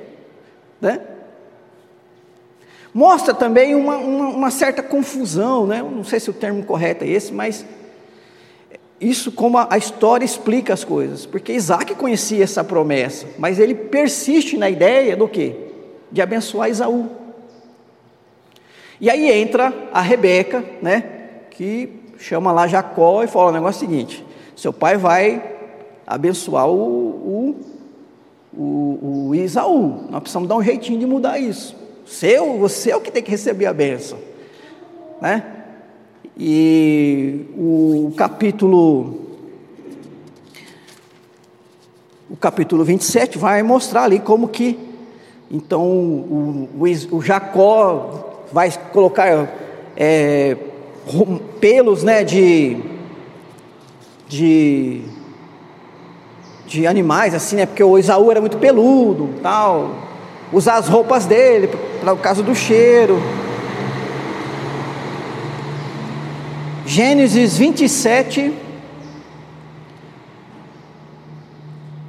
[0.80, 1.00] né?
[2.92, 5.82] Mostra também uma, uma, uma certa confusão, né?
[5.82, 7.64] não sei se o termo correto é esse, mas
[9.00, 14.58] isso como a, história explica as coisas, porque Isaac conhecia essa promessa, mas ele persiste
[14.58, 15.56] na ideia do quê?
[16.10, 17.21] De abençoar Esaú.
[19.02, 21.00] E aí entra a Rebeca, né?
[21.50, 21.88] Que
[22.18, 25.42] chama lá Jacó e fala o negócio seguinte: seu pai vai
[26.06, 27.56] abençoar o, o,
[28.56, 30.04] o, o Isaú.
[30.08, 31.74] Nós precisamos dar um jeitinho de mudar isso.
[32.06, 34.18] Seu, você é o que tem que receber a bênção.
[35.20, 35.42] Né?
[36.38, 39.20] E o capítulo
[42.30, 44.78] o capítulo 27 vai mostrar ali como que
[45.50, 49.48] então o, o, o Jacó vai colocar
[49.96, 50.56] é,
[51.58, 52.76] pelos né, de,
[54.28, 55.02] de,
[56.66, 59.94] de animais, assim, né, porque o Isaú era muito peludo, tal,
[60.52, 63.20] usar as roupas dele, para o caso do cheiro.
[66.84, 68.52] Gênesis 27,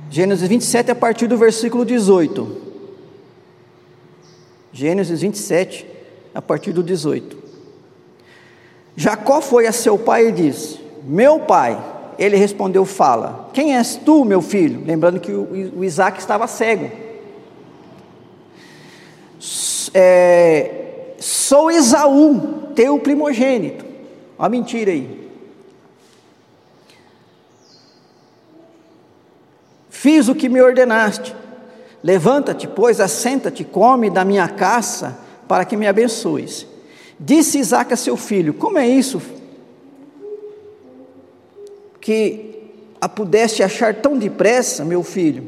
[0.09, 2.63] Gênesis 27 a partir do versículo 18.
[4.73, 5.92] Gênesis 27
[6.33, 7.37] a partir do 18.
[8.95, 11.91] Jacó foi a seu pai e disse: Meu pai.
[12.17, 14.83] Ele respondeu: Fala, quem és tu, meu filho?
[14.85, 16.91] Lembrando que o Isaac estava cego.
[19.93, 23.83] É, sou Esaú, teu primogênito.
[24.37, 25.23] Olha a mentira aí.
[29.89, 31.35] Fiz o que me ordenaste.
[32.03, 35.17] Levanta-te, pois, assenta-te, come da minha caça,
[35.53, 36.65] para que me abençoes.
[37.19, 39.21] Disse Isaac a seu filho: Como é isso
[42.01, 42.55] que
[42.99, 45.43] a pudeste achar tão depressa, meu filho?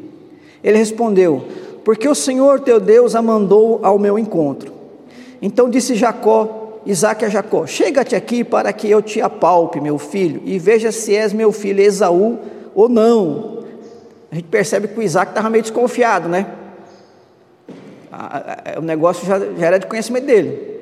[0.63, 1.43] Ele respondeu:
[1.83, 4.71] Porque o Senhor teu Deus a mandou ao meu encontro.
[5.41, 10.39] Então disse Jacó, Isaac a Jacó: Chega-te aqui para que eu te apalpe, meu filho,
[10.45, 12.37] e veja se és meu filho Esaú
[12.75, 13.63] ou não.
[14.31, 16.45] A gente percebe que o Isaac estava meio desconfiado, né?
[18.77, 20.75] O negócio já, já era de conhecimento dele.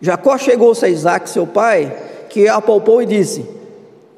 [0.00, 1.92] Jacó chegou-se a Isaac, seu pai,
[2.28, 3.44] que apalpou e disse: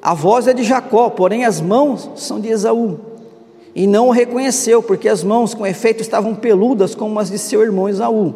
[0.01, 2.99] A voz é de Jacó, porém as mãos são de Esaú.
[3.73, 7.61] E não o reconheceu, porque as mãos, com efeito, estavam peludas como as de seu
[7.61, 8.35] irmão Esaú.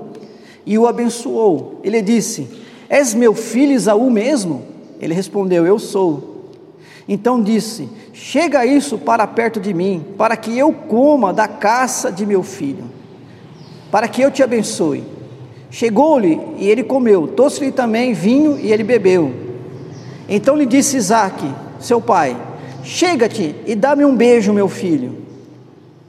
[0.66, 1.80] E o abençoou.
[1.84, 2.48] Ele disse:
[2.90, 4.64] És meu filho Esaú mesmo?
[5.00, 6.36] Ele respondeu: Eu sou.
[7.08, 12.26] Então disse: Chega isso para perto de mim, para que eu coma da caça de
[12.26, 12.86] meu filho,
[13.96, 15.06] para que eu te abençoe.
[15.72, 19.32] Chegou-lhe e ele comeu, trouxe-lhe também vinho e ele bebeu.
[20.28, 22.36] Então lhe disse Isaque, seu pai:
[22.84, 25.16] Chega-te e dá-me um beijo, meu filho.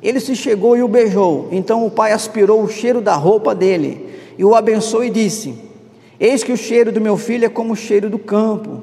[0.03, 1.47] Ele se chegou e o beijou.
[1.53, 5.55] Então o pai aspirou o cheiro da roupa dele e o abençoou e disse:
[6.19, 8.83] Eis que o cheiro do meu filho é como o cheiro do campo,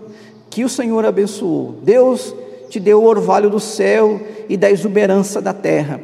[0.50, 1.76] que o Senhor abençoou.
[1.84, 2.34] Deus
[2.70, 6.00] te deu o orvalho do céu e da exuberância da terra,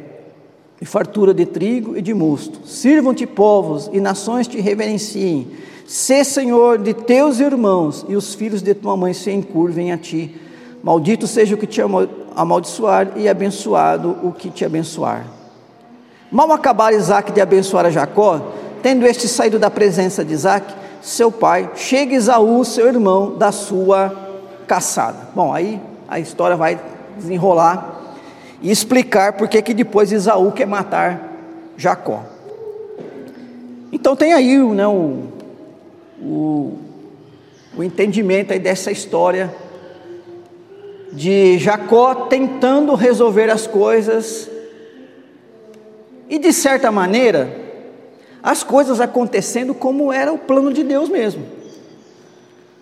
[0.80, 2.66] e fartura de trigo e de mosto.
[2.66, 5.48] Sirvam-te povos e nações te reverenciem.
[5.86, 10.34] Sê Senhor de teus irmãos, e os filhos de tua mãe se encurvem a ti.
[10.82, 11.82] Maldito seja o que te
[12.34, 15.26] amaldiçoar, e abençoado o que te abençoar.
[16.30, 18.52] Mal acabar Isaac de abençoar a Jacó,
[18.82, 20.72] tendo este saído da presença de Isaac,
[21.02, 24.14] seu pai, chega Esaú, seu irmão, da sua
[24.66, 25.28] caçada.
[25.34, 26.80] Bom, aí a história vai
[27.16, 27.99] desenrolar
[28.60, 31.30] e explicar por que depois Esaú quer matar
[31.76, 32.24] Jacó.
[33.92, 35.24] Então tem aí né, o,
[36.20, 36.78] o,
[37.76, 39.52] o entendimento aí dessa história
[41.12, 44.48] de Jacó tentando resolver as coisas
[46.28, 47.58] e de certa maneira
[48.42, 51.44] as coisas acontecendo como era o plano de Deus mesmo.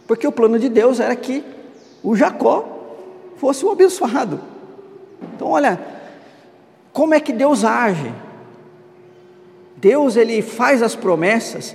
[0.06, 1.44] Porque o plano de Deus era que
[2.02, 2.64] o Jacó
[3.36, 4.40] fosse o abençoado.
[5.22, 5.80] Então, olha,
[6.92, 8.12] como é que Deus age?
[9.76, 11.74] Deus ele faz as promessas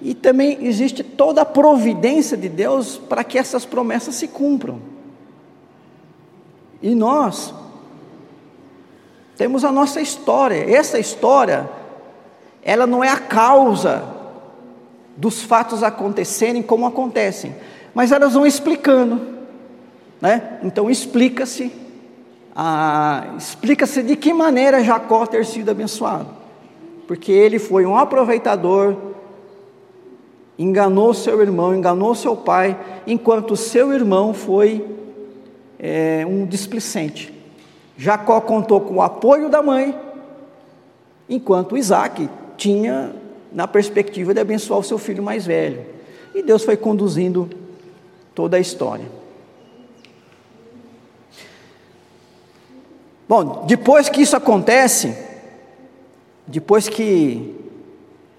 [0.00, 4.80] e também existe toda a providência de Deus para que essas promessas se cumpram.
[6.82, 7.54] E nós
[9.36, 10.70] temos a nossa história.
[10.70, 11.68] Essa história
[12.62, 14.04] ela não é a causa
[15.16, 17.54] dos fatos acontecerem como acontecem,
[17.94, 19.20] mas elas vão explicando,
[20.20, 20.58] né?
[20.62, 21.72] Então explica-se,
[23.36, 26.28] explica-se de que maneira Jacó ter sido abençoado,
[27.06, 28.96] porque ele foi um aproveitador,
[30.58, 34.84] enganou seu irmão, enganou seu pai, enquanto seu irmão foi
[35.78, 37.32] é, um displicente.
[37.96, 39.96] Jacó contou com o apoio da mãe,
[41.28, 43.14] enquanto Isaac tinha
[43.52, 45.86] na perspectiva de abençoar o seu filho mais velho.
[46.34, 47.48] E Deus foi conduzindo
[48.34, 49.17] toda a história.
[53.28, 55.14] Bom, depois que isso acontece,
[56.46, 57.54] depois que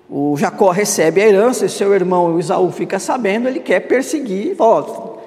[0.09, 5.19] o Jacó recebe a herança e seu irmão Isaú fica sabendo, ele quer perseguir, fala,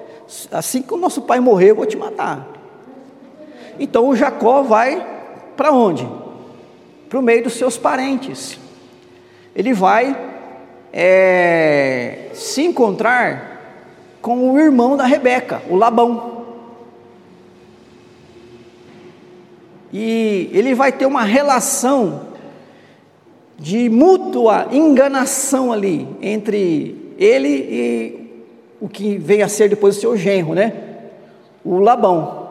[0.50, 2.48] assim que o nosso pai morrer, eu vou te matar.
[3.78, 5.06] Então o Jacó vai
[5.56, 6.08] para onde?
[7.08, 8.60] Para o meio dos seus parentes
[9.54, 10.16] ele vai
[10.92, 13.60] é, se encontrar
[14.20, 16.41] com o irmão da Rebeca, o Labão.
[19.92, 22.32] E ele vai ter uma relação
[23.58, 28.22] de mútua enganação ali entre ele e
[28.80, 30.72] o que vem a ser depois o seu genro, né?
[31.64, 32.48] O Labão.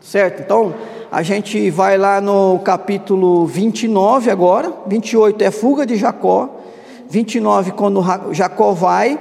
[0.00, 0.42] Certo?
[0.42, 0.74] Então,
[1.10, 6.60] a gente vai lá no capítulo 29 agora, 28 é fuga de Jacó,
[7.08, 9.18] 29 quando Jacó vai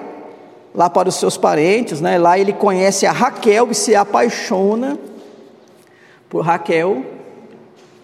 [0.73, 2.17] lá para os seus parentes, né?
[2.17, 4.99] Lá ele conhece a Raquel e se apaixona
[6.29, 7.05] por Raquel.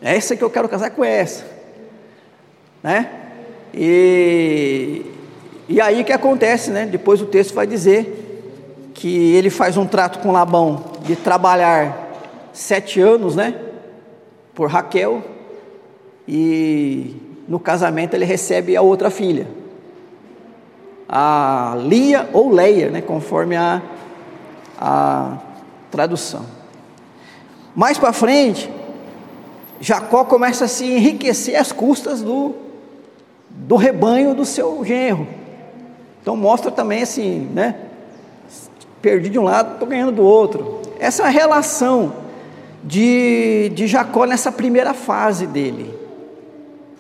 [0.02, 1.46] É essa que eu quero casar com essa,
[2.82, 3.10] né?
[3.74, 5.06] E
[5.70, 6.86] e aí que acontece, né?
[6.86, 12.10] Depois o texto vai dizer que ele faz um trato com Labão de trabalhar
[12.52, 13.56] sete anos, né?
[14.54, 15.24] por Raquel
[16.28, 17.16] e
[17.48, 19.48] no casamento ele recebe a outra filha,
[21.08, 23.82] a Lia ou Leia, né, conforme a,
[24.80, 25.38] a
[25.90, 26.46] tradução.
[27.76, 28.70] Mais para frente,
[29.80, 32.54] Jacó começa a se enriquecer às custas do,
[33.50, 35.28] do rebanho do seu genro.
[36.22, 37.76] Então mostra também assim, né?
[39.02, 40.82] Perdi de um lado, estou ganhando do outro.
[41.00, 42.14] Essa relação
[42.84, 45.92] de, de Jacó nessa primeira fase dele,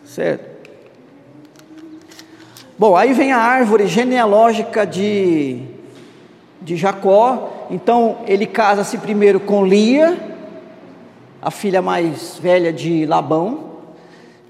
[0.06, 0.52] certo?
[2.78, 5.62] Bom, aí vem a árvore genealógica de,
[6.60, 7.68] de Jacó.
[7.70, 10.31] Então ele casa-se primeiro com Lia,
[11.42, 13.72] a filha mais velha de Labão.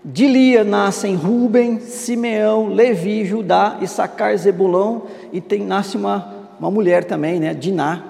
[0.03, 7.03] De Lia nascem Ruben, Simeão, Levi, Judá, Issacar, Zebulão e tem, nasce uma, uma mulher
[7.03, 7.53] também, né?
[7.53, 8.03] Diná.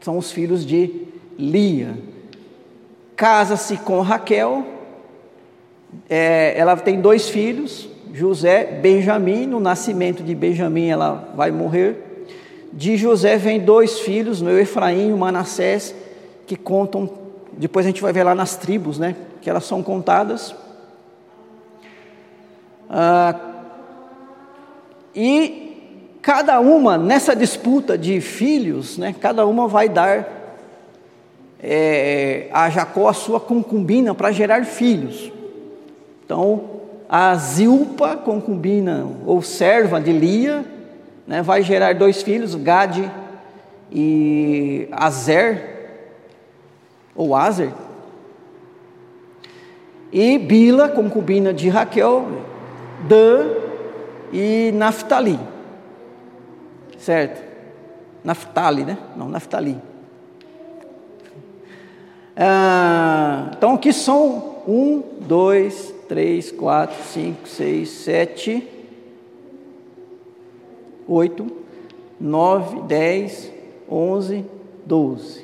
[0.00, 0.90] São os filhos de
[1.38, 1.96] Lia.
[3.16, 4.66] Casa-se com Raquel,
[6.10, 9.46] é, ela tem dois filhos, José, Benjamim.
[9.46, 11.96] No nascimento de Benjamim ela vai morrer.
[12.72, 15.94] De José vem dois filhos, meu Efraim e Manassés,
[16.46, 17.08] que contam,
[17.52, 19.16] depois a gente vai ver lá nas tribos, né?
[19.40, 20.54] Que elas são contadas.
[22.88, 23.38] Ah,
[25.14, 29.14] e cada uma, nessa disputa de filhos, né?
[29.20, 30.28] Cada uma vai dar
[31.62, 35.32] é, a Jacó a sua concubina para gerar filhos.
[36.24, 36.62] Então,
[37.08, 40.64] a Zilpa, concubina ou serva de Lia,
[41.26, 43.10] né, vai gerar dois filhos, Gade
[43.90, 45.73] e Azer,
[47.14, 47.72] ou Azer.
[50.12, 52.26] E Bila, concubina de Raquel,
[53.08, 53.46] Dan
[54.32, 55.38] e Naftali.
[56.98, 57.42] Certo?
[58.22, 58.96] Naftali, né?
[59.16, 59.76] Não, Naftali.
[62.36, 68.66] Ah, então aqui são um, dois, três, quatro, cinco, seis, sete,
[71.06, 71.46] oito,
[72.18, 73.52] nove, dez,
[73.88, 74.44] onze,
[74.84, 75.43] doze.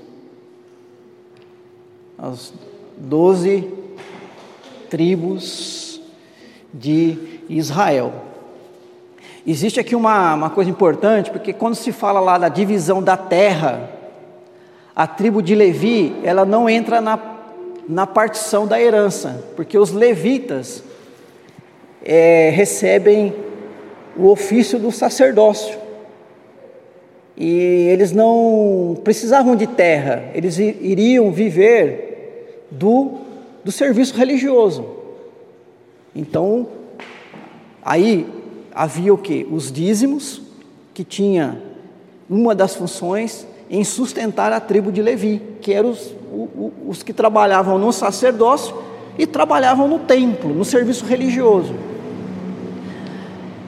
[2.23, 2.53] As
[2.99, 3.67] doze
[4.91, 6.03] tribos
[6.75, 7.17] de
[7.49, 8.13] Israel.
[9.47, 13.89] Existe aqui uma, uma coisa importante, porque quando se fala lá da divisão da terra,
[14.95, 17.19] a tribo de Levi, ela não entra na,
[17.89, 20.85] na partição da herança, porque os levitas
[22.05, 23.35] é, recebem
[24.15, 25.79] o ofício do sacerdócio.
[27.35, 32.10] E eles não precisavam de terra, eles iriam viver
[32.71, 33.19] do,
[33.65, 34.85] do serviço religioso.
[36.15, 36.67] Então,
[37.83, 38.27] aí
[38.75, 39.47] havia o que?
[39.51, 40.43] Os dízimos,
[40.93, 41.61] que tinha
[42.29, 46.15] uma das funções em sustentar a tribo de Levi, que eram os,
[46.87, 48.75] os que trabalhavam no sacerdócio
[49.19, 51.75] e trabalhavam no templo, no serviço religioso.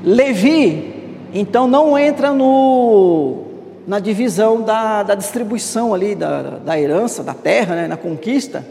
[0.04, 0.92] Levi,
[1.32, 3.44] então, não entra no,
[3.86, 8.66] na divisão da, da distribuição ali, da, da herança, da terra, né, na conquista,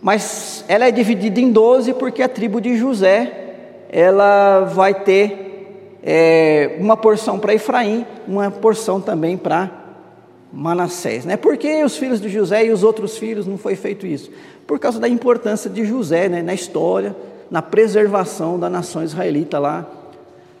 [0.00, 3.54] mas ela é dividida em 12 porque a tribo de José,
[3.90, 9.70] ela vai ter é, uma porção para Efraim, uma porção também para
[10.52, 11.24] Manassés.
[11.24, 11.36] Né?
[11.36, 14.30] Por que os filhos de José e os outros filhos não foi feito isso?
[14.66, 17.14] Por causa da importância de José né, na história,
[17.50, 19.86] na preservação da nação israelita lá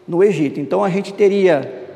[0.06, 0.60] no Egito.
[0.60, 1.86] Então a gente teria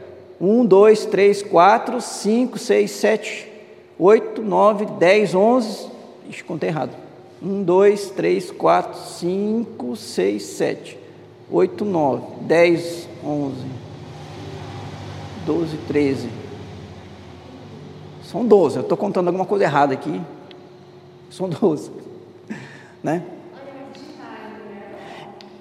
[0.41, 3.51] um, dois, três, quatro, cinco, seis, sete,
[3.99, 5.89] oito, nove, dez, onze.
[6.29, 7.04] Ixi, contei errado.
[7.45, 10.99] Um, dois, três, quatro, cinco, seis, sete,
[11.51, 13.67] oito, nove, dez, onze,
[15.45, 16.31] doze, treze.
[18.23, 20.21] São 12, eu estou contando alguma coisa errada aqui.
[21.31, 21.91] São 12.
[23.03, 23.23] Né?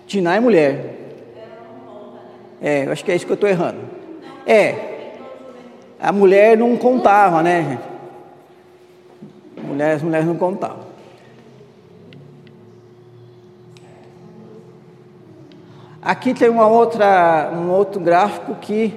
[0.08, 0.96] Diná é mulher.
[2.62, 3.82] É, eu acho que é isso que eu estou errando.
[4.48, 5.18] É.
[6.00, 7.78] A mulher não contava, né?
[9.62, 10.83] Mulher, as mulheres não contavam.
[16.06, 18.94] Aqui tem uma outra, um outro gráfico que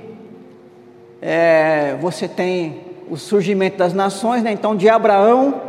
[1.23, 4.51] é, você tem o surgimento das nações, né?
[4.51, 5.63] então de Abraão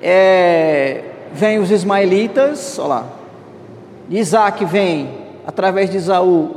[0.00, 1.02] é,
[1.32, 3.06] vem os ismaelitas, olha lá,
[4.08, 5.10] de Isaac vem,
[5.44, 6.54] através de Isaú,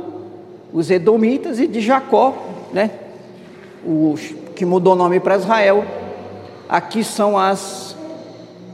[0.72, 2.32] os edomitas, e de Jacó,
[2.72, 2.92] né?
[3.84, 4.14] o,
[4.54, 5.84] que mudou o nome para Israel,
[6.68, 7.96] aqui são as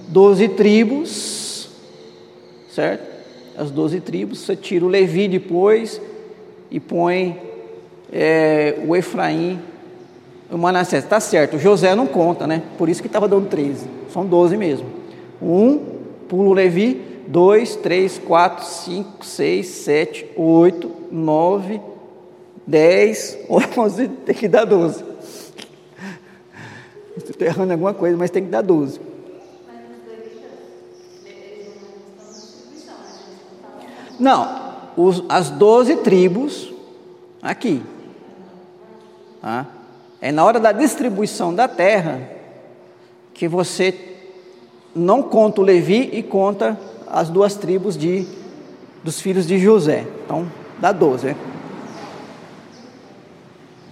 [0.09, 1.71] doze tribos,
[2.71, 3.10] certo?
[3.61, 6.01] As doze tribos, você tira o Levi depois
[6.71, 7.39] e põe
[8.11, 9.61] é, o Efraim
[10.51, 12.63] o Manassés, está certo, o José não conta, né?
[12.77, 14.87] Por isso que estava dando 13, são 12 mesmo.
[15.41, 15.79] Um,
[16.29, 21.81] pulo Levi, dois, três, quatro, cinco, seis, sete, oito, nove,
[22.67, 23.39] dez,
[23.77, 25.05] onze, tem que dar 12.
[27.17, 29.10] Estou errando alguma coisa, mas tem que dar 12.
[34.21, 36.71] Não, os, as doze tribos
[37.43, 37.83] aqui.
[39.41, 39.67] Tá?
[40.21, 42.29] É na hora da distribuição da terra
[43.33, 43.99] que você
[44.95, 48.27] não conta o Levi e conta as duas tribos de,
[49.03, 50.07] dos filhos de José.
[50.25, 50.47] Então,
[50.79, 51.29] dá 12.
[51.29, 51.37] Né?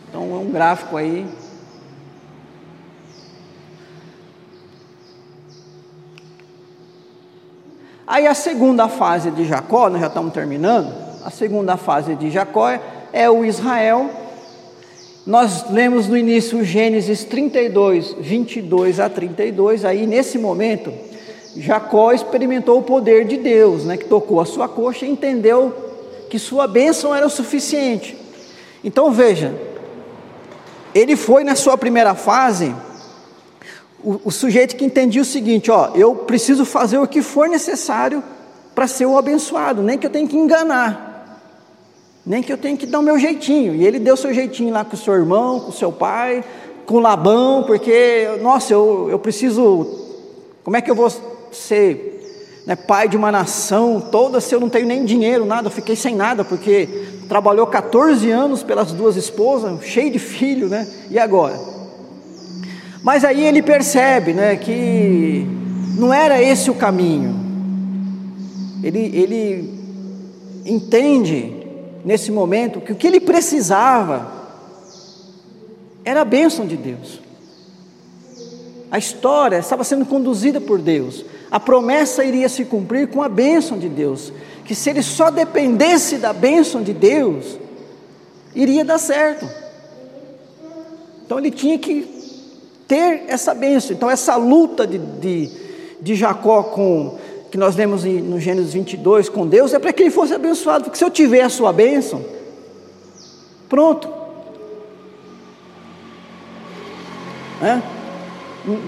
[0.08, 1.26] Então, é um gráfico aí.
[8.08, 10.92] Aí a segunda fase de Jacó, nós já estamos terminando.
[11.24, 12.80] A segunda fase de Jacó é,
[13.12, 14.10] é o Israel
[15.28, 20.90] nós lemos no início Gênesis 32, 22 a 32, aí nesse momento,
[21.54, 25.70] Jacó experimentou o poder de Deus, né, que tocou a sua coxa e entendeu
[26.30, 28.16] que sua bênção era o suficiente.
[28.82, 29.54] Então veja,
[30.94, 32.74] ele foi na sua primeira fase
[34.02, 38.22] o, o sujeito que entendia o seguinte: ó, eu preciso fazer o que for necessário
[38.74, 41.08] para ser o abençoado, nem que eu tenha que enganar
[42.28, 43.74] nem que eu tenha que dar o meu jeitinho.
[43.74, 46.44] E ele deu seu jeitinho lá com o seu irmão, com o seu pai,
[46.84, 49.86] com Labão, porque, nossa, eu, eu preciso.
[50.62, 51.10] Como é que eu vou
[51.50, 55.72] ser né, pai de uma nação toda, se eu não tenho nem dinheiro, nada, eu
[55.72, 56.86] fiquei sem nada, porque
[57.26, 60.86] trabalhou 14 anos pelas duas esposas, cheio de filho, né?
[61.10, 61.58] E agora?
[63.02, 65.46] Mas aí ele percebe, né, que
[65.96, 67.34] não era esse o caminho.
[68.82, 69.78] Ele, ele
[70.64, 71.54] entende
[72.04, 74.32] nesse momento que o que ele precisava
[76.04, 77.20] era a bênção de Deus.
[78.90, 81.24] A história estava sendo conduzida por Deus.
[81.50, 84.32] A promessa iria se cumprir com a bênção de Deus.
[84.64, 87.58] Que se ele só dependesse da bênção de Deus,
[88.54, 89.48] iria dar certo.
[91.24, 92.17] Então ele tinha que
[92.88, 93.94] ter essa bênção.
[93.94, 95.50] Então, essa luta de, de,
[96.00, 97.18] de Jacó com
[97.50, 100.98] que nós vemos no Gênesis 22 com Deus é para que ele fosse abençoado, porque
[100.98, 102.24] se eu tiver a sua bênção,
[103.68, 104.08] pronto.
[107.62, 107.80] É?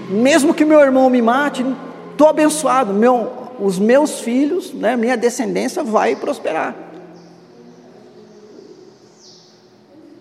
[0.09, 1.65] Mesmo que meu irmão me mate,
[2.11, 6.75] estou abençoado, meu, os meus filhos, né, minha descendência vai prosperar.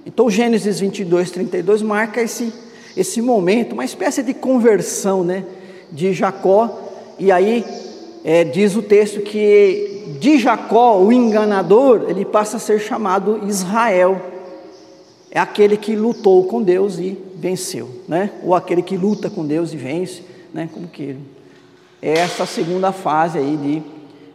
[0.05, 2.53] Então Gênesis 22, 32 marca esse,
[3.01, 5.45] esse momento, uma espécie de conversão né,
[5.91, 6.79] de Jacó,
[7.19, 7.65] e aí
[8.23, 14.21] é, diz o texto que de Jacó, o enganador, ele passa a ser chamado Israel.
[15.31, 18.31] É aquele que lutou com Deus e venceu, né?
[18.43, 20.23] Ou aquele que luta com Deus e vence,
[20.53, 20.69] né?
[20.73, 21.17] Como que
[22.03, 23.83] é essa segunda fase aí de,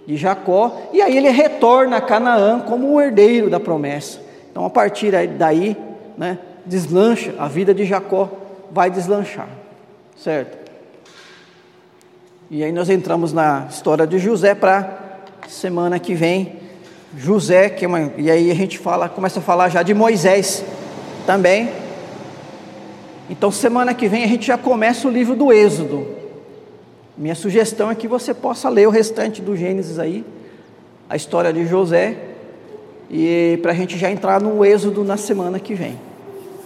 [0.07, 0.75] de Jacó.
[0.93, 4.19] E aí ele retorna a Canaã como o herdeiro da promessa.
[4.49, 5.75] Então a partir daí,
[6.17, 6.39] né?
[6.65, 8.44] Deslancha a vida de Jacó,
[8.75, 9.47] vai deslanchar,
[10.21, 10.69] certo?
[12.51, 16.57] E aí nós entramos na história de José para semana que vem.
[17.15, 20.61] José, que é uma, e aí a gente fala, começa a falar já de Moisés
[21.25, 21.69] também.
[23.29, 26.05] Então semana que vem a gente já começa o livro do Êxodo.
[27.17, 30.25] Minha sugestão é que você possa ler o restante do Gênesis aí,
[31.09, 32.17] a história de José,
[33.09, 35.97] e para a gente já entrar no Êxodo na semana que vem,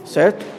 [0.07, 0.58] certo?